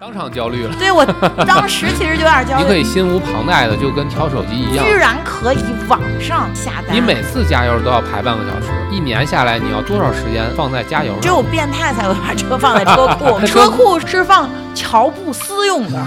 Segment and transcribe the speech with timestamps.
[0.00, 0.72] 当场焦虑了。
[0.78, 1.04] 对我
[1.44, 4.92] 当时其实就有点焦虑你可，以心无旁贷的，就跟挑手机一样居。
[4.92, 6.94] 然可以网上下单。
[6.94, 11.42] 你每次加油都要排半个小时，一年下来你要多少时间放在加油只有？
[11.42, 16.06] 变态才会把车放在车库， 车库是放乔布斯用的。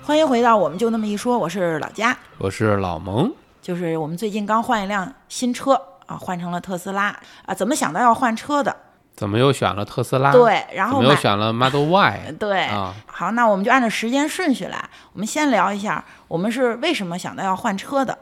[0.00, 5.72] 欢迎回到我们就那么一说，我是老佳，我是老蒙，就是我们最近刚换一辆新车
[6.06, 7.06] 啊，换成了特斯拉
[7.46, 8.76] 啊，怎么想到要换车的？
[9.18, 12.32] 怎么又选了特斯拉？，对，然怎么又选了 Model Y？
[12.38, 14.88] 对，啊，好，那我们就按照时间顺序来。
[15.12, 18.16] 我们先聊一下，我们是为什么想到要换车的。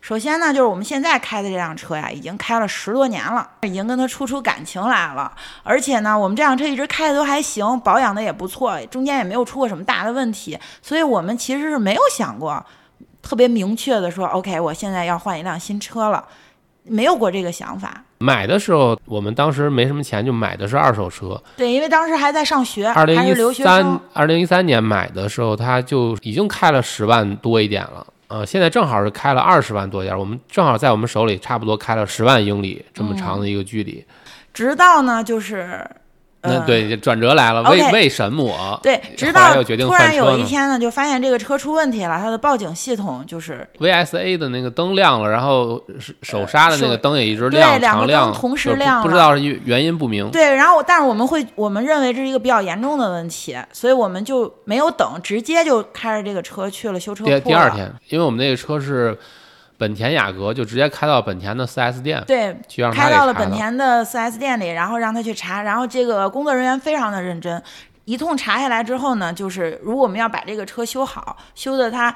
[0.00, 5.30] 首先呢，就是我们现在开的这辆车呀，已经开了十多年了，已经跟它处出感情来了。
[5.62, 10.58] 而且呢，我们这辆车一直开的都还行，保养的也不错，中间也没有出过什么大的问题。
[10.82, 12.66] 所以我们其实是没有想过
[13.22, 16.24] 特别明确的说，OK，我现在要换一辆新车了，
[16.82, 18.02] 没有过这个想法。
[18.22, 21.42] 买的时候我们当时没什么钱，就买的是二手车。
[21.56, 24.00] 对，因为当时还在上学，二零还是留一三。
[24.12, 28.06] 二零一三年买的时候，它就已经开了十万多一点了。
[28.28, 34.02] 呃，现在正好是开了二十万多点儿，我们正好在我们手里差不多开了十万英里这么长的一个距离。
[34.54, 35.90] 直到呢，就是，呃，
[36.42, 38.80] 那对转折来了，为为什么？
[38.82, 50.28] 对，直到突然有一天呢，就发现这个车出问题了，它的报警系统就是 VSA 的那个灯亮了，然后是手刹的那个灯也一直对亮，两个灯同时亮不知道是原原因不明。
[50.30, 59.16] 对，然后但是我们会，我们认为这是一个比较严重的问题，所以我们就没有等，直接就开着这个车去了修车铺第第二天，因为我们那个车是
[59.82, 67.60] 本田雅阁，就直接开到本田的 4S 店对，去让他开到了本田的 4S 店里，然后让他去查，然后这个工作人员非常的认真，
[68.04, 72.14] 一通查下来之后呢，就是如果我们要把这个车修好，修的它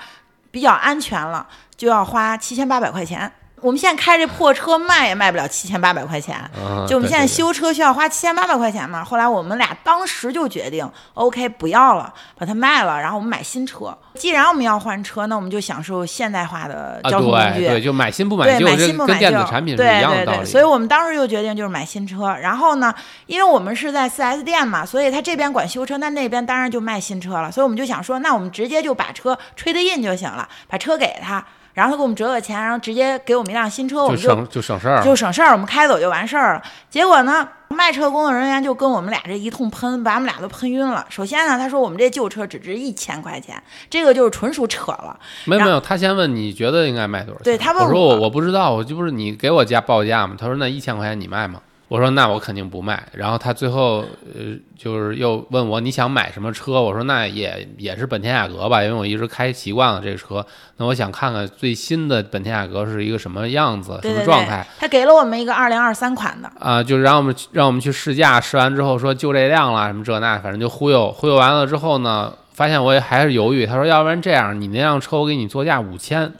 [0.53, 1.44] 比较安全了，
[1.77, 3.33] 就要花七千八百块钱。
[3.67, 9.03] 我们现在开这破车卖也卖不了七千八百块钱，嗯，就我们现在修车需要花七千八百块钱嘛。
[9.03, 13.92] 后来我们俩当时就决定，OK 不要了，把它卖了，然后我们买新车。
[14.14, 17.62] 既然我们要换车，那我们就享受现代化的啊，交通工具。
[17.62, 22.33] 对对，就买新不买，旧，这买新不买旧，跟电子产品是对一样的所以我们当时就决定就是买新车。
[22.41, 22.94] 然后呢，
[23.27, 27.50] 因为我们是在 4S 店嘛，所以他这边管修车，那那边当然就卖新车了。
[27.50, 31.44] 所以我们就想说，那我们直接就把车吹的印就行了，把车给他，
[31.76, 35.03] 然后他给我们折个钱，然后直接给我们一辆新车，我们就就省就省事儿。
[35.04, 36.62] 就省事儿，我们开走就完事儿了。
[36.88, 41.04] 结果呢，卖车工作人员就跟我们俩这一通喷，把我们俩都喷晕了。
[41.10, 45.15] 首先呢，他说我们这旧车只值一千块钱，这个就是纯属扯了。
[45.44, 47.44] 没有没有，他先问你觉得应该卖多少钱？
[47.44, 50.34] 对他问我说我我我不知道，我就不是你给我价报价吗。
[50.38, 51.60] 他说那一千块钱你卖吗？
[51.88, 53.06] 我说那我肯定不卖。
[53.12, 54.04] 然后他最后
[54.34, 56.80] 呃就是又问我你想买什么车？
[56.80, 60.44] 我说那也也是本田雅阁吧，因为我一直开习惯了这个车。
[60.78, 73.64] 那我想看看最新的本田雅阁是一个什么样子，什对对对么状态。，他给了我们一个二零二三款的，啊、就是让我们让我们去试驾，试完之后说就这辆了，什么这那，反正就忽悠忽悠完了之后呢，发现我也还是犹豫。
[73.64, 76.32] 他说，要不然这样，你那辆车我给你作价五千，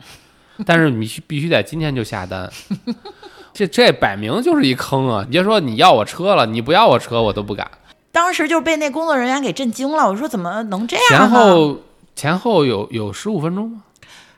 [0.67, 2.51] 但是你必须必须得今天就下单。
[3.57, 5.25] 这这摆明就是一坑啊！
[5.27, 7.67] 你就说你要我车了，你不要我车我都不敢。
[8.13, 10.07] 当时就被那工作人员给震惊了。
[10.07, 11.19] 我说怎么能这样呢？
[11.19, 11.77] 前后
[12.15, 13.83] 前后有有十五分钟吗？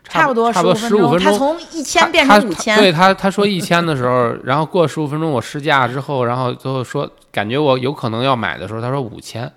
[0.04, 1.32] 差不多差不多十十五分钟。
[1.32, 9.52] 他从一千变成五千，对他他说一千的时候，然后过十五分钟我试驾之后，然后最后说感觉我有可能要买的时候，他说五千，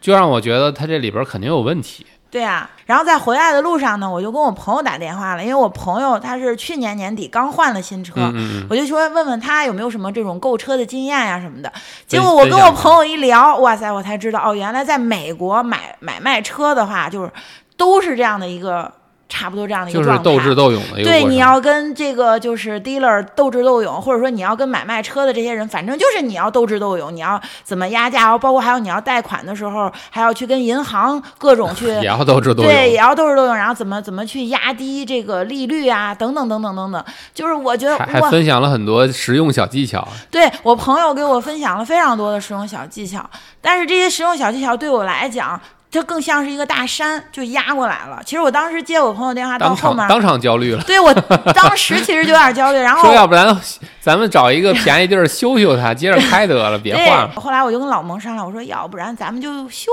[0.00, 2.06] 就让我觉得他这里边肯定有问题。
[2.30, 11.72] 对啊，然后在回来的路上呢，我就跟我朋友打电话了，因为我朋友他是去年年底刚换了新车，嗯嗯嗯，我就说问问他有没有什么这种购车的经验呀、什么的。
[12.06, 17.32] 结果我跟我朋友一聊，哇塞，我才知道哦，原来在美国买买卖车的话，就是
[17.76, 18.92] 都是这样的一个
[19.30, 20.22] 差不多这样的一个状态。
[20.22, 32.70] 就是斗智斗勇的一个对，你要跟这个就是 dealer 斗智斗勇，或者说你要跟买卖车的这些人，反正就是你要斗智斗勇，你要怎么压价，包括还有你要贷款的时候，还要去跟银行各种去 也要斗智斗勇。
[32.70, 40.06] 对，也要斗智斗勇，然后怎么怎么去压低这个利率啊，等等等等等等，就是我觉得还还，分享了很多实用小技巧。
[40.30, 43.24] 对我朋友给我分享了非常多的实用小技巧，
[43.60, 45.60] 但是这些实用小技巧对我来讲。
[45.90, 48.20] 它更像是一个大山，就压过来了。
[48.24, 51.12] 其实我当时接我朋友电话到当后面，场当场焦虑了，对我
[51.52, 53.60] 当时其实就有点焦虑， 然后说要不然
[54.00, 57.32] 咱们找一个便宜地儿修修它，接着开得了，别换了。
[57.36, 59.90] 后来我就跟老蒙商量，我说要不然咱们就修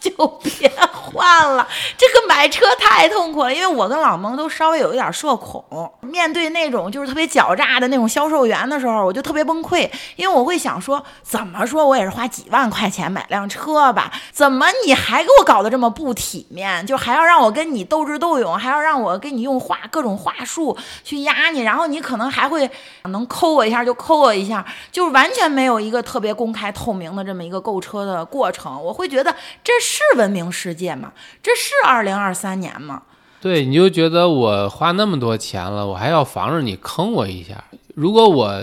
[0.00, 1.66] 修，就别换了。
[1.96, 5.64] 这个买车太痛苦了，因为我跟老蒙都稍微有一点社恐，
[6.00, 22.68] 面对那种就是特别狡诈的那种销售员的时候，我就特别崩溃，因为我会想说，怎么说我也是花几万块钱买辆车吧，怎么你还还给我搞得这么不体面，就还要让我跟你斗智斗勇，还要让我给你用话各种话术去压你，然后你可能还会
[23.04, 28.82] 能抠我一下就抠我一下，就是完全没有一个特别公开透明的这么一个购车的过程。
[28.82, 29.32] 我会觉得
[29.62, 31.12] 这是文明世界吗？
[31.40, 33.02] 这是二零二三年吗？
[33.40, 37.62] 对，你就觉得我花那么多钱了，我还要防着你坑我一下。
[37.94, 38.60] 如果我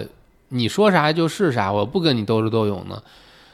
[0.49, 3.01] 你说啥就是啥，我不跟你斗智斗勇呢，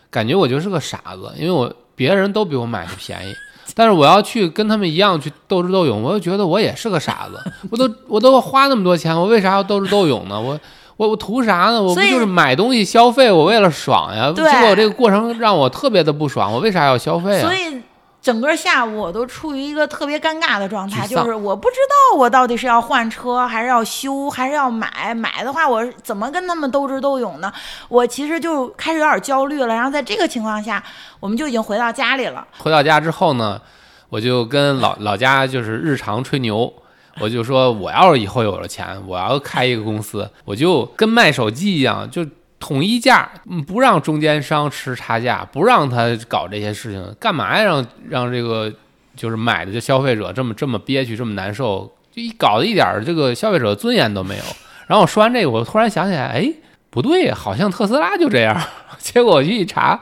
[0.10, 3.34] 感觉我就是个傻子，因为我别人都比我买的便宜，
[3.74, 7.52] 但是我要去跟他们一样去斗智斗勇，我又觉得我也是个傻子。
[7.72, 10.40] 我都我都花那么多钱，我为啥要斗智斗勇呢？
[10.40, 10.60] 我
[10.98, 11.82] 我我图啥呢？
[11.82, 14.32] 我不就是买东西消费，我为了爽呀。
[14.36, 17.42] 结果这个过程让我特别的不爽，我为啥要消费啊？
[17.42, 17.82] 所以
[18.26, 25.14] 整个下午我都处于一个特别尴尬的状态，就是我不知道我到底是要换车，还是要修，还是要买。
[25.14, 27.54] 买的话，我怎么跟他们斗智斗勇呢？
[27.88, 29.68] 我其实就开始有点焦虑了。
[29.68, 30.84] 然后在这个情况下，
[31.20, 32.44] 我们就已经回到家里了。
[32.58, 33.62] 回到家之后呢，
[34.10, 36.74] 我就跟老老家就是日常吹牛，
[37.20, 42.26] 我就说我要是以后有了钱，我要开一个公司，我就跟卖手机一样，就
[42.66, 43.30] 统一价，
[43.68, 47.64] 不让中间商吃差价，不让他搞这些事情，干嘛呀？
[47.64, 48.74] 让让这个
[49.16, 54.44] 就是买的这消费者这么这么憋屈，这么难受，就一搞得一点这个消费者尊严都没有。
[54.88, 56.52] 然后说完这个，我突然想起来，哎，
[56.90, 58.60] 不对，好像特斯拉就这样。
[58.98, 60.00] 结果我一查，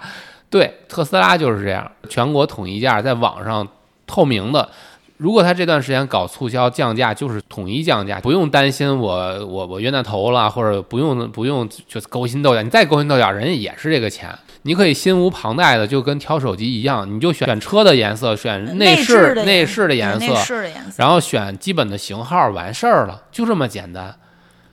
[0.50, 3.68] 对，特斯拉就是这样，全国统一价，在网上
[4.08, 4.70] 透明的。
[5.18, 12.62] 如果他这段时间搞促销降价，就是统一降价，不用担心我我我冤大头了，或者不用不用就勾心斗角。
[12.62, 14.30] 你再勾心斗角，人家也是这个钱，
[14.64, 20.96] 你可以心无旁贷的，就跟挑手机一样，你就选选车的颜色，选内饰内饰的颜色对内，饰的颜色。
[20.98, 24.16] 然后选基本的型号，完事儿了，就这么简单。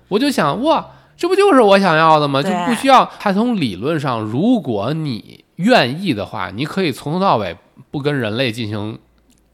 [0.08, 0.84] 我就想，哇，
[1.16, 2.42] 这不就是我想要的吗？
[2.42, 3.08] 就不需要。
[3.20, 7.56] 他从理论上，如果你愿意的话，你可以从头到尾
[7.92, 8.98] 不跟人类进行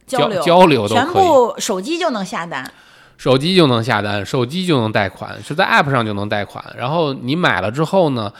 [0.06, 2.70] 交流交流都全部手机就能下单。
[3.16, 6.64] 手机就能下单，手机就能贷款，是在 App 上就能贷款。
[6.78, 8.32] 然后你买了之后呢，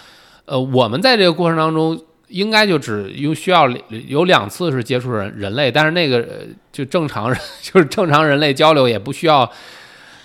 [0.45, 2.01] 呃，我们在这个过程当中。
[2.29, 3.69] 应该就只有需要
[4.09, 9.49] 有两次是接触人人类，但是那个呃就正常人 就是正常人类交流也不需要，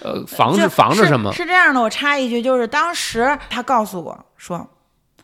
[0.02, 1.44] 呃，防止防止什么是？
[1.44, 4.68] 是这样的，我插一句，就是当时他告诉我说，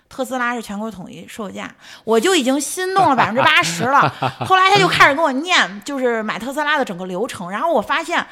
[0.09, 1.69] 特斯拉是全国统一售价，
[2.03, 4.11] 我就已经心动了百分之八十了。
[4.47, 8.25] 后来他就开始跟我念，就是买特斯拉的整个流程，然后我发现，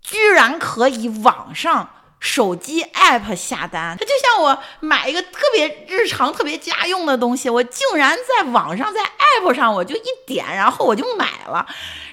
[0.00, 1.88] 居然可以网上。
[2.18, 11.66] 手机 app 下单，它就像我买一个特别日常、特别家用的东西，我竟然在网上在 app 上我就一点，然后我就买了。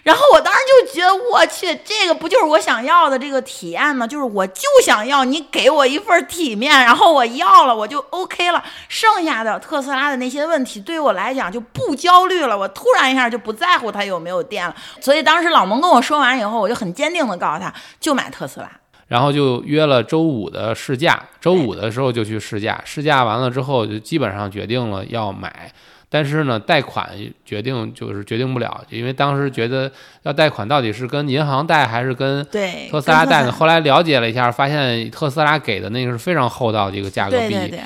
[0.03, 4.05] 然后我当时就觉得，我去，这个不就是我想要的这个体验吗？
[4.05, 8.61] 就是我就想要你给我一份体面，然后我要了，我就 OK 了。
[8.89, 12.57] 剩下的特斯拉的那些问题，对于我来讲就不焦虑了。
[12.57, 14.75] 我突然一下就不在乎它有没有电了。
[14.99, 18.69] 所以当时老蒙跟我说完以后，我就很坚定的告诉他，就买特斯拉。
[19.13, 25.71] 然后就约了周五的试驾，周五的时候就去试驾，试驾完了之后就基本上决定了要买，
[26.09, 27.07] 但是呢，贷款
[27.45, 29.91] 决定就是决定不了，因为当时觉得
[30.23, 32.43] 要贷款到底是跟银行贷还是跟
[32.89, 33.51] 特斯拉贷呢？
[33.51, 37.79] 后来了解了一下，发现特斯拉给的那个是非常厚道的一个价格，比对对对，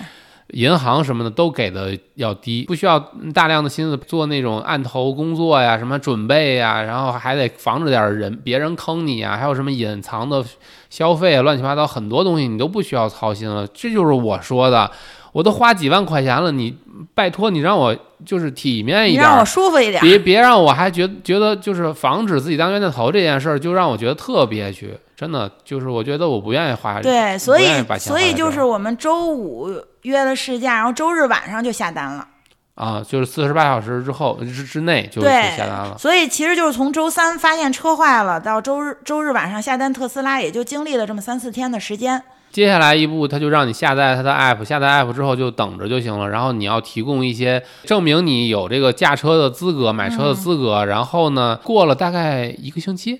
[0.53, 2.97] 银行什么的都给的要低，不需要
[3.33, 10.44] 大量的心思做那种案头工作呀，什么准备呀，然后还得防着点人别人坑你啊，还有什么隐藏的
[10.89, 13.67] 消费啊，乱七八糟很多东西你都不需要操心了。
[13.67, 14.89] 这就是我说的，
[15.33, 16.73] 我都花几万块钱了，你
[17.13, 17.93] 拜托你让我
[18.25, 20.01] 就是体面一点让我，舒服一点。
[20.01, 24.98] 别别让我还觉觉得就是防止自己当冤大头这件事儿，就让我觉得特憋屈。
[25.17, 27.65] 真的就是我觉得我不愿意花，对，所以
[27.97, 29.67] 所以就是我们周五
[30.03, 32.27] 约了试驾，然后周日晚上就下单了。
[32.75, 35.97] 啊，就是四十八小时之后之之内就下单了。
[35.97, 42.21] 所以其实就是从周三发现车坏了，到周日周日晚上下单特斯拉，也就经历了这么三四天的时间。
[42.51, 46.29] 接下来一步，他就让你下载他的 app，下载 app 之后就等着就行了。
[46.29, 50.86] 然后你要提供一些证明你有这个驾车的资格、买车的资格。
[50.86, 53.19] 然后呢，过了大概一个星期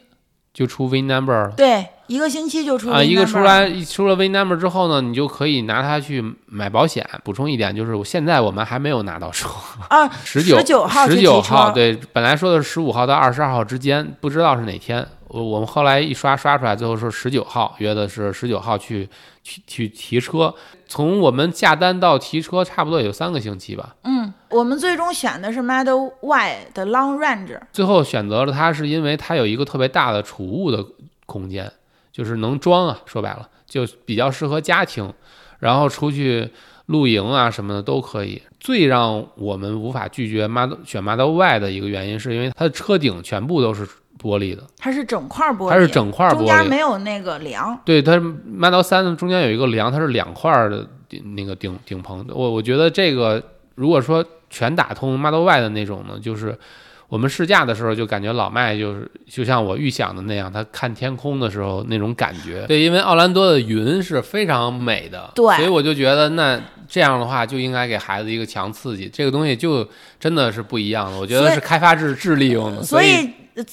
[0.58, 1.52] 就出 VIN number 了。
[1.56, 7.08] 对，一个星期就出啊一个出来出了 VIN number 之后呢，你就可以拿它去买保险。
[7.24, 9.50] 补充一点，就是现在我们还没有拿到车，
[9.88, 15.08] 啊， 十九19号十九号，对，本来说的是十五号到二十二号之间，不知道是哪天。
[15.28, 19.08] 我我们后来一刷刷出来，最后说十九号，约的是十九号去
[19.44, 20.52] 去去提车。
[20.88, 23.94] 从我们下单到提车，差不多也就三个星期吧。
[24.06, 27.60] 嗯，我们最终选的是 Model Y 的 Long Range。
[27.72, 30.86] 最后选择了它，是因为它有一个特别大的储物的
[31.26, 31.72] 空间，
[32.12, 33.00] 就是能装啊。
[33.06, 35.14] 说白了，就比较适合家庭，
[35.60, 36.50] 然后出去
[36.88, 38.42] 露营啊什么的都可以。
[38.60, 43.86] 最让我们无法拒绝 Model 选 Model Y 的一个原因，是因为它的车顶全部都是
[44.20, 46.68] 玻璃的，它是整块玻璃，它是整块玻璃中间。
[46.68, 47.80] 没有那个梁。
[47.86, 52.26] 对，它 Model 三中间有一个梁，它是两块儿的顶那个顶顶棚。
[52.30, 53.42] 我我觉得这个
[53.76, 56.58] 如果说全打通 Model Y 的那种呢，就是
[57.08, 62.66] 我们试驾的时候就感觉老麦就是就像我预想的那样，他看天空的时候那种感觉。
[62.68, 69.88] 对，因为奥兰多的云是非常美的，对所以我就觉得那这样的话就应该给孩子一个强刺激，这个东西就
[70.20, 71.18] 真的是不一样的。
[71.18, 73.30] 我觉得是开发智智力用的，所以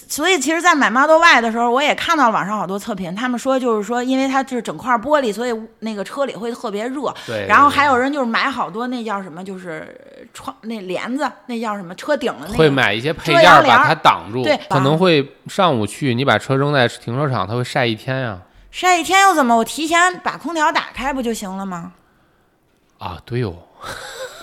[0.08, 7.14] 所以其实，在买 Model Y 的时候，我也看到网上好多测评，他们说就是说，因为它就是整块玻璃，所以那个车里会特别热。
[7.26, 12.58] 对，然后还有人就是买好多那叫什么，就是窗那帘子，那叫什么车顶的那个。
[12.58, 18.38] 会买一些配件把它挡住对，可能会上午去，你把车扔在停车场，它会晒一天呀。
[18.70, 19.56] 晒一天又怎么？
[19.56, 21.92] 我提前把空调打开不就行了吗？
[22.98, 23.54] 啊，对哦，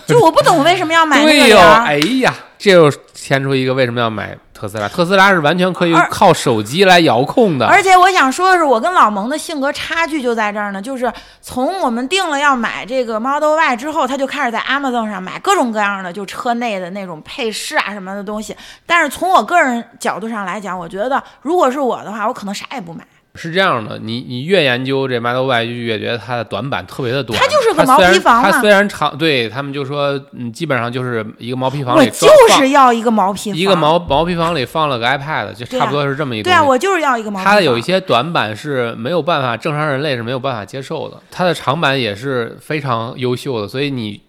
[0.06, 1.84] 就我不懂为什么要买那个帘儿。
[1.84, 2.88] 哎呀，这又
[3.22, 4.88] 牵出一个为什么要买特斯拉？
[4.88, 11.10] 特斯拉是完全可以靠手机来遥控的，而且我想说的是，我跟老蒙的性格差距就在这儿呢，就是
[11.40, 18.56] 从我们定了要买这个 Model Y 之后，他就开始在 Amazon 上买各种各样的就车内的那种配饰啊什么的东西。
[18.84, 23.04] 但是从我个人角度上来讲，我觉得如果是我的话，我可能啥也不买。
[23.34, 27.34] 是这样的，你你越研究这 Model Y，就越觉得它的短板特别的多。
[27.34, 36.44] 它就是个毛坯房嘛它虽然长，对他们就说，嗯，基本上就是一个毛坯房我里装就是要一个毛坯房，一个毛毛坯房里放了个 iPad，就差不多是这么一个。
[36.44, 37.54] 对啊，我就是要一个毛坯房。
[37.54, 41.16] 它有一些短板是没有办法，正常人类是没有办法接受的。
[41.30, 44.20] 它的长板也是非常优秀的，所以你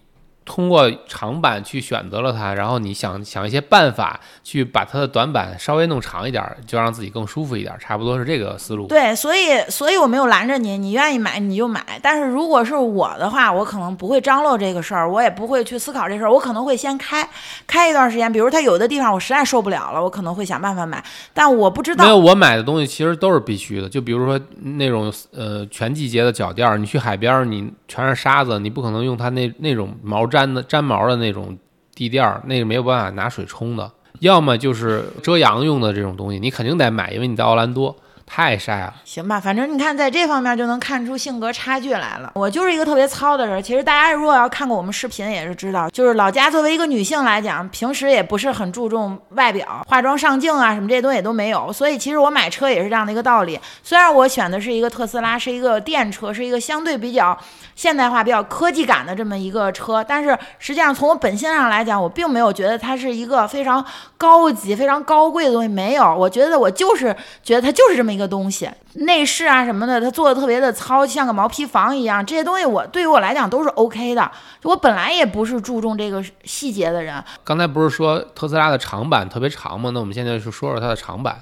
[0.46, 8.88] 通过长板去选择了它，然后你想想一些办法去把它的短板稍微弄长一点儿，就让自己更舒服一点儿，差不多是这个思路。
[8.88, 12.00] 对，所以所以我没有拦着你，你愿意买你就买。
[12.02, 17.28] 但是如果是我的话，我可能不会张罗这个事儿，我也不会去思考这事儿，我可能会先开
[17.66, 18.32] 开一段时间。
[18.32, 22.18] 比如它有的地方我实在受不了了，我可能会想办法买，但我不知没有，道。
[22.18, 23.88] 我买的东西其实都是必须的。
[23.88, 31.58] 就比如说那种呃全季节的脚垫儿，你去海边，你全是沙子，你不可能用它那那种毛粘的粘毛的那种
[31.96, 33.90] 地垫儿，那个没有办法拿水冲的。
[34.20, 37.96] 要么就是遮阳用的这种东西，你肯定得买，因为你在奥兰多
[38.36, 38.92] 太晒了。
[39.06, 42.32] 行吧，反正你看在这方面就能看出性格差距来了。
[42.34, 43.62] 我就是一个特别糙的人。
[43.62, 51.72] 其实大家如果要看过我们视频，也是知道，就是老家作为一个女性来讲，平时也不是很注重外表，化妆上镜啊什么这些东西都没有。
[51.72, 53.60] 所以其实我买车也是这样的一个道理。
[53.84, 57.38] 虽然我选的是一个特斯拉，是一个电车，是一个相对比较
[57.76, 63.86] 现代化、比较科技感的这么一个车，但是实际上从我本性上来讲，我并没有觉得它是一个非常
[64.18, 65.68] 高级、非常高贵的东西。
[65.68, 68.70] 没有，我觉得我就是觉得它就是这么一个东西。
[68.94, 72.26] 内饰啊什么的，它做的特别的糙，像个毛坯房一样。
[72.26, 74.32] 这些东西我对于我来讲都是 OK 的。
[74.64, 79.90] 我本来也不是注重这个细节的人，刚才不是说特斯拉的长板特别长吗？
[79.94, 81.42] 那我们现在就说说它的长板，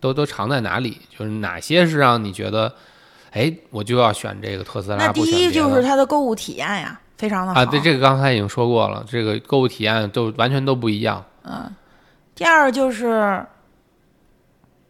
[0.00, 1.00] 都都长在哪里？
[1.16, 2.72] 就是哪些是让你觉得，
[3.32, 4.98] 哎，我就要选这个特斯拉？
[4.98, 7.60] 那第一就是它的购物体验呀，非常的好。
[7.60, 11.24] 啊，对，这个刚才已经说过了，这个购物体验都完全都不一样。
[11.44, 11.74] 嗯
[12.34, 13.44] 第二就是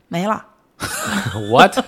[0.06, 0.44] 没了。
[1.50, 1.78] What？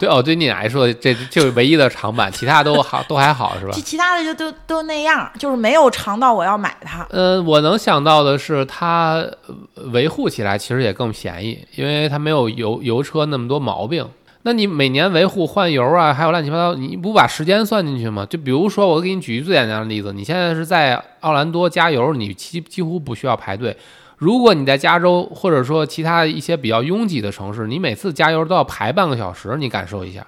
[0.00, 3.80] 对哦，对你来说，这就是唯一的长板，其他都好，都还好，是吧其？
[3.80, 7.06] 其他的就都都那样，就是没有长到我要买它。
[7.10, 14.04] 呃，我能想到的是，它呃维护起来其实也更便宜，因为它没有油油车那么多毛病。
[14.42, 18.26] 那你每年维护换油啊，还有乱七八糟，你不把时间算进去吗？
[18.28, 23.74] 就比如说，我给你举一最简单的例子，你现在是在奥兰多加油，你几几乎不需要排队。
[24.16, 30.26] 如果你在加州或者说其他一些比较拥挤的城市，你每次加油都要排半个小时，你感受一下。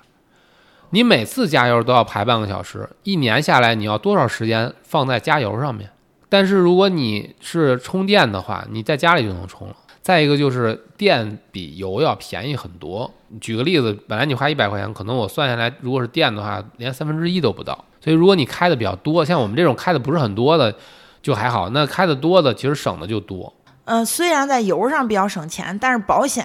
[0.90, 5.90] 你每次加油都要排半个小时，一年下来你要多少时间放在加油上面？
[6.28, 9.76] 但是如果你是充电的话，你在家里就能充了。
[10.02, 13.12] 再一个就是电比油要便宜很多。
[13.40, 17.84] 举个例子，本来你花一百块钱，可能我算下来，如果是电的话，连三分之一都不到。
[18.00, 20.72] 所以如果你开的比较多，像我们这种开的不是很多的，
[21.20, 21.68] 就还好。
[21.70, 23.52] 那开的多的，其实省的就多。
[23.86, 26.44] 嗯、虽然在油上比较省钱，但是保险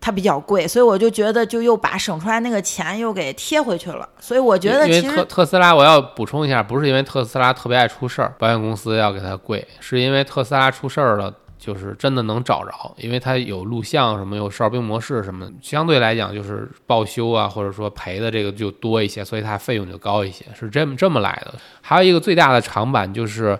[0.00, 4.08] 它比较贵，所以我就觉得就又把省出来那个钱又给贴回去了。
[4.20, 21.54] 所以我觉得因为特特斯拉，我要补充一下，不是因为特斯拉特别爱出事儿，保险公司要给它贵，是因为特斯拉出事儿了，就是真的能找着，因为它有录像什么，有哨兵模式什么，相对来讲就是报修啊，或者说赔的这个就多一些，所以它费用就高一些，是这么这么来的。
[21.80, 23.58] 还有一个最大的长板就是，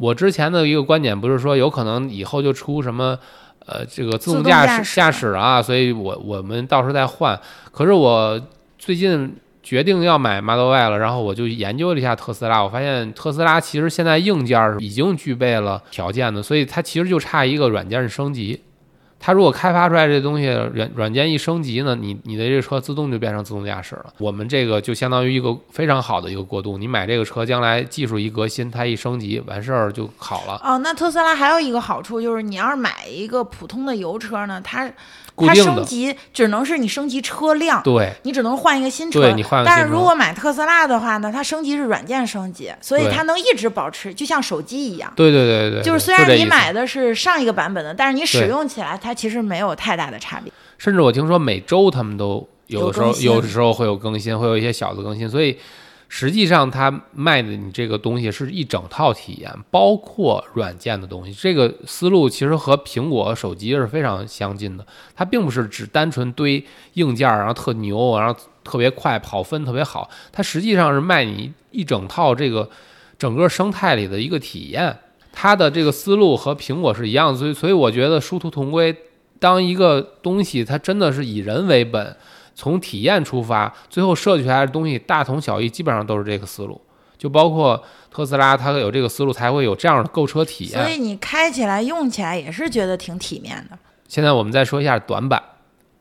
[0.00, 3.18] 我之前的一个观点不是说有可能以后就出什么。
[3.66, 7.40] 呃，这个自动驾驾驶驶驾驶啊，所以我我们到时候再换。
[7.72, 8.38] 可是我
[8.78, 18.62] 最近决定要买 Model Y 了，然后我就研究了一下特斯拉，我发现特斯拉其实现在硬件儿已经具备了条件的，所以它其实就差一个软件升级。
[19.18, 24.12] 它如果开发出来这东西软软件一升级呢，你你的这车自动就变成自动驾驶了。
[24.18, 26.76] 我们这个就相当于一个非常好的一个过渡。
[26.76, 30.60] 你买这个车，将来技术一革新，它一升级完事儿就好了。
[30.62, 34.90] 哦，那特斯拉还有一个好处就是，你要是买一个普通的油车呢，它
[35.34, 39.20] 固定的，升级只能是你升级车辆，对你只能换一个新车。
[39.20, 45.12] 对，你换个但是如果买特斯拉的话呢，它升级是软件升级，所以它能一直保持，就像手机一样。
[45.16, 50.52] 对对对对，就是虽然你买的是上一个版本的，但是你使用起来它其实没有太大的差别。
[50.78, 55.58] 甚至我听说每周他们都有的时候有有的时候会有更新，会有一些小的更新，所以
[56.08, 61.32] 实际上它卖的你这个东西是一整套体验，包括软件的东西。
[61.32, 72.68] 这个思路其实和苹果手机是非常相近的，它并不是只单纯堆硬件，然后特牛，然后特别快，跑分特别好，它实际上是卖你一整套这个
[73.18, 74.96] 整个生态里的一个体验。
[75.32, 78.96] 它的这个思路和苹果是一样的，所以所以我觉得殊途同归。
[79.40, 82.16] 当一个东西它真的是以人为本，
[82.54, 86.80] 从体验出发，最后设计出来的东西大同小异，基本上都是这个思路。
[87.16, 90.82] 就包括特斯拉，它有这个思路，才会有这样的购车体验。
[90.82, 93.78] 所以你开起来、用起来也是觉得挺体面的。
[94.08, 95.42] 现在我们再说一下短板，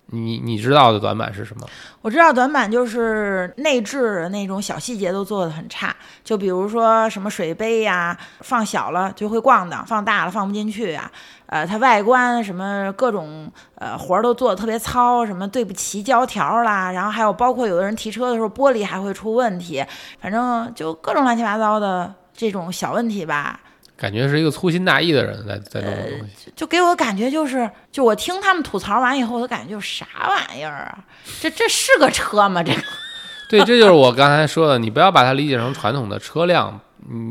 [0.08, 1.68] 你你知道的短板是什么？
[2.02, 11.10] 我知道短板就是内置那种小细节都做得很差，就比如说什么水杯呀，放小了就会咣当，放大了放不进去呀。
[11.48, 19.84] 呃，它外观什么各种呃活儿都做得特别糙，什么对不齐胶条啦，然后还有包括有的人提车的时候玻璃还会出问题，
[20.20, 23.60] 反正就各种乱七八糟的这种小问题吧。
[23.96, 26.52] 感觉是一个粗心大意的人在在弄的东西。
[26.56, 31.04] 就给我感觉就是，就我听他们吐槽完以后，我感觉就是啥玩意儿啊？
[31.42, 32.62] 这这是个车吗？
[32.64, 32.82] 这个
[33.50, 36.80] 对，这就是我刚才说的，你不要把它理解成传统的车辆，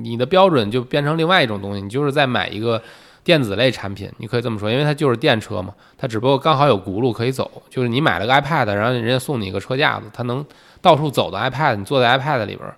[0.03, 2.81] 你的标准就变成另外一种东西，你就是在买一个
[3.25, 10.45] 电子类产品，你可以这么说，因为它就是电车嘛，它只不过刚好有轱辘可以走，就是你买了个 iPad，然后人家送你一个车架子，它能
[10.81, 12.77] 到处走的 iPad，你坐在 iPad 里边儿，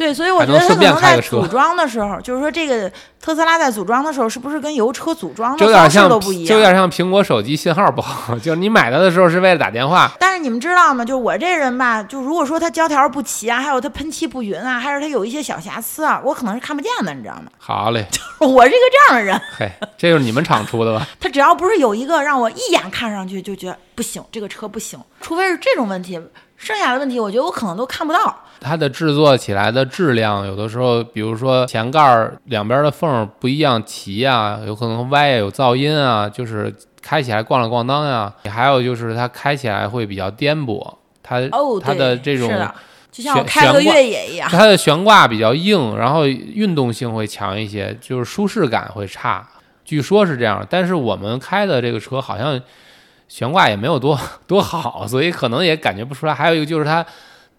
[0.00, 2.90] 对，所以我觉得它还能顺便可能在组装的时候，就是说这个
[3.20, 6.48] 特斯拉在组装的时候，是不是跟油车组装的方式都不一样？
[6.48, 11.04] 就有点像苹果手机信号不好， 就是你买它的时候是为了打电话，但是你们知道吗？
[11.04, 17.52] 就我这人吧，就如果说它胶条不齐啊，还有它喷漆不匀啊，还是它有一些小瑕疵啊，我可能是看不见的，你知道吗？
[17.58, 18.06] 好嘞，
[18.40, 21.06] 我是一个这样的人，嘿，这就是你们厂出的吧？
[21.20, 26.18] 它只要不是有一个让我一眼看上去就觉得不行，这个车不行，除非是这种问题，
[26.56, 28.34] 剩下的问题我觉得我可能都看不到。
[28.60, 38.32] 它的制作起来的质量，有的时候，比如说前盖儿两边的缝儿不一样齐啊，有可能歪呀，有噪音啊，就是开起来咣啷咣当呀。
[38.44, 42.74] 还有就是它开起来会比较颠簸，它、哦，它的这种的，
[43.10, 44.48] 就像开个越野一样。
[44.50, 49.48] 它的悬挂比较硬，然后运动性会强一些，就是舒适感会差。
[49.84, 52.60] 据说是这样，但是我们开的这个车好像
[53.26, 56.34] 悬挂也没有多 多好，所以可能也感觉不出来。
[56.34, 57.04] 还有一个就是它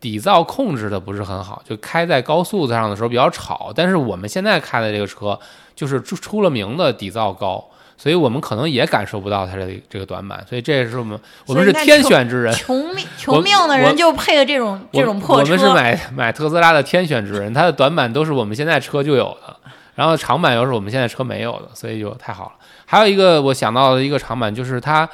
[0.02, 3.72] 底噪控制的不是很好，就开在高速上的时候比较吵。
[3.74, 5.40] 但是我们现在开的这个车
[5.76, 7.64] 就是出出了名的底噪高，
[7.96, 10.44] 所以我们可能也感受不到它的这个短板。
[10.50, 12.52] 所以这也是我们我们是天选之人。
[12.54, 15.54] 穷命穷命的人就配的这种这种破车。
[15.54, 19.56] 我们是买买特斯拉的天选之人，它的短板都是我们现在车就有的，
[19.94, 22.52] 然后长板又是我们现在车没有的，所以就太好了。
[22.86, 25.08] 还有一个我想到的一个长板就是它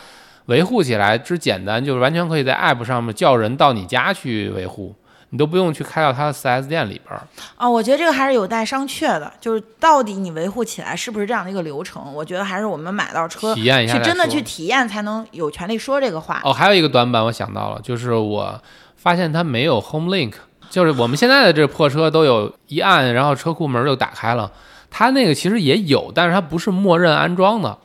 [0.48, 4.96] 维护起来之简单，就是完全可以在 App 上面叫人到你家去维护，
[5.30, 7.22] 你都不用去开到它的 4S 店里边儿。
[7.56, 12.14] 啊、我觉得这个还是有待商榷的，就是到底你维护起来是不是这样的一个流程？
[12.14, 16.42] 我觉得还是我们买到车体验一下再去真的去体验，才能有权利说这个话。
[16.44, 18.62] 哦，还有一个短板我想到了，就是我
[18.96, 20.34] 发现它没有 Home Link，
[20.70, 24.50] 就是我们现在的这破车都有一按，然后车库门就打开了。
[24.90, 27.78] 它那个其实也有，但是它不是默认安装的。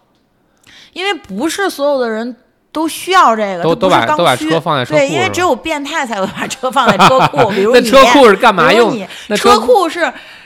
[0.92, 2.36] 因为不是所有的人
[2.72, 7.88] 都需要这个，都都把都把需车放在车库对，因为只有变态才会把车放在车库， 比如那你。
[7.88, 8.98] 车库是干嘛用？
[9.28, 10.00] 车车库是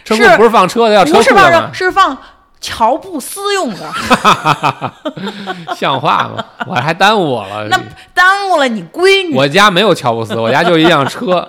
[0.05, 1.75] 车库是不是放车的，要车不是放？
[1.75, 2.19] 是放
[2.61, 3.93] 乔布斯用的，
[5.77, 6.45] 像话吗？
[6.67, 7.69] 我还耽误我了。
[7.71, 7.79] 那
[8.13, 9.37] 耽误了你闺女。
[9.37, 11.47] 我家没有乔布斯，我家就一辆车。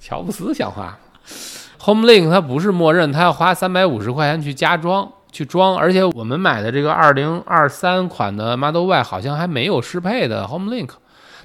[0.00, 0.94] 乔布斯像话吗
[1.84, 5.06] ？HomeLink 它不是默认，它要花三百五十块钱去加装
[5.36, 10.88] 去装，而且我们买的这个二零二三款的 Model Y 好像还没有适配的 HomeLink。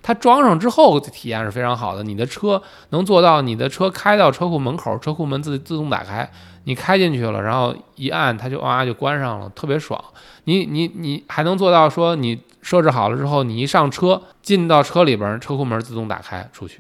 [0.02, 6.32] 它装上之后体验是非常好的，你的车能做到你的车开到车库门口，车库门自自动打开，
[6.64, 10.02] 你开进去了，然后一按它就哇就关上了，特别爽。
[10.46, 16.80] 你你你还能做到说你设置好了之后，你一上车进到车里边，车库门自动打开出去。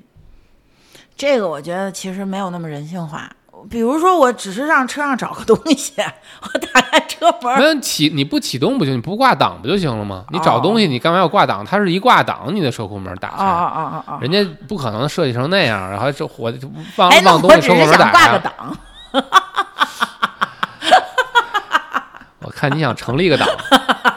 [1.18, 3.30] 这个我觉得其实没有那么人性化。
[3.70, 5.94] 比如说，我只是让车上找个东西，
[6.42, 10.26] 我打开车门，那启你不启动不行，你不挂档不就行了吗？
[10.30, 11.64] 你找东西你干嘛要挂档？
[11.66, 16.52] 它是一挂档，你的车库门打开，哦哦哦哦哦，人家不可能设计成那样，然后这我
[16.98, 18.20] 忘忘东西，车库门打开。
[18.20, 18.54] 想挂个档。
[22.44, 23.48] 我看你想成立一个档，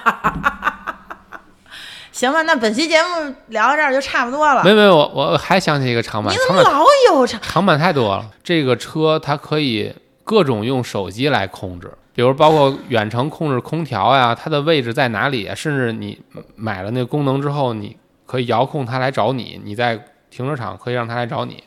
[2.14, 4.62] 行吧，那本期节目聊到这儿就差不多了。
[4.62, 7.40] 没没，我我还想起一个长板你，怎么老有长？
[7.42, 8.24] 长板太多了。
[8.44, 16.16] 这个车它可以各种用手机来控制，比如包括远程控制空调呀，它的位置在哪里，甚至你
[16.54, 20.00] 买了那个功能之后，你可以遥控它来找你，你在
[20.30, 21.64] 停车场可以让它来找你。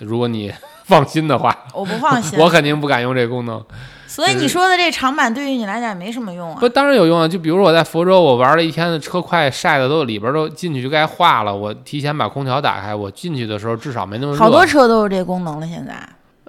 [0.00, 0.52] 如果你
[0.84, 2.38] 放心的话，我不放心。
[2.38, 3.64] 我肯定不敢用这个功能。
[4.06, 6.68] 所以你说的这长板对于你来讲也没什么用啊不，。
[6.68, 7.26] 当然有用啊！
[7.26, 11.52] 就比如我在福州，我玩了一天的车，快晒的都里边都进去就该化了。
[11.52, 14.38] 我提前把空调打开，我进去的时候至少没那么热。
[14.38, 15.94] 好多车都有这功能了，现在。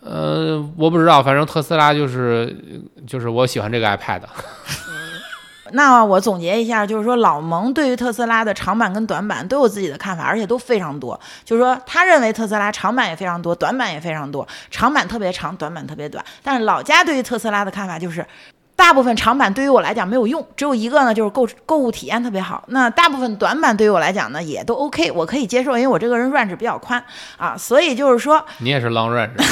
[0.03, 2.55] 呃，我不知道，反正特斯拉就是
[3.07, 4.21] 就是我喜欢这个 iPad。
[5.75, 11.19] 那我总结一下，就是说老蒙对于特斯拉的长板跟短板都有自己的看法，而且都非常多。
[11.43, 16.23] 就是说，他认为特斯拉长板也非常多，短板也非常多，长板特别长，短板特别短。
[16.41, 18.25] 但是老家对于特斯拉的看法就是。
[18.77, 22.61] 大部分长板对于我来讲没有用，只有一个呢，就是购购物体验特别好。
[22.67, 27.01] 那大部分短板对于我来讲呢，也都 OK，我可以接受，因为我这个人 range 比较宽
[27.37, 29.45] 啊，所以就是说 你也是 long run 是吧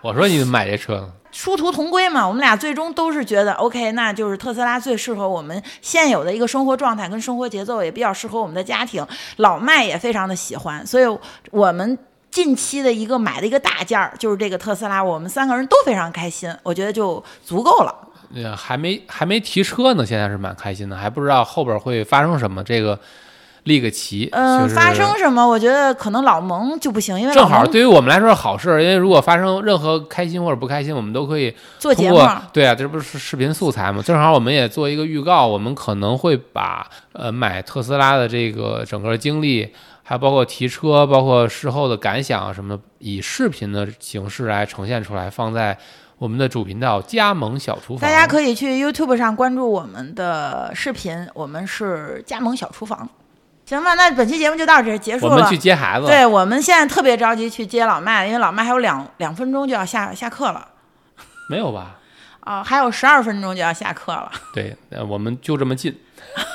[0.00, 1.12] 我说你怎么买这车呢？
[1.30, 9.06] 殊途同归嘛，我们俩最终都是觉得 OK，那就是特斯拉最适合我们现有的一个生活状态跟生活节奏，也比较适合我们的家庭。
[9.36, 11.04] 老麦也非常的喜欢，所以
[11.50, 11.98] 我们
[12.30, 17.94] 近期的一个买的一个大件儿就是这个特斯拉，我们三个人都非常开心，我觉得就足够了。
[18.34, 22.64] 呃，还没还没提车呢，现在是蛮开心的，还不知道后边会发生什么。
[22.64, 22.98] 这个
[23.68, 25.46] 立个旗，嗯、就是发生什么？
[25.46, 32.18] 我觉得可能老蒙就不行，因为正好对于我们来说是好事，因为如果发生任何开心或者不开心，我们都可以做节目
[32.52, 34.02] 对啊，这不是视频素材嘛？
[34.02, 45.76] 正好我们也做一个预告，我们可能会把呃买特斯拉的这个整个经历，还包括提车，包括事后的感想啊什么的，以视频的形式来呈现出来，放在
[46.18, 48.00] 我们的主频道加盟小厨房。
[48.00, 53.08] 大家可以去 YouTube 上关注我们的视频，我们是加盟小厨房。
[53.68, 55.34] 行吧，那本期节目就到这儿结束了。
[55.34, 60.66] 我们去接孩子，对我们现在特别着急去接老麦，因为老麦还有两两分钟就要下下课了
[61.50, 61.96] 没有吧？
[62.40, 64.32] 啊、还有十二分钟就要下课了。
[64.54, 66.00] 对，呃我们就这么近，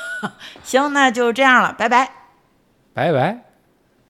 [0.64, 2.10] 行，那就这样了，拜拜。
[2.92, 3.53] 拜拜。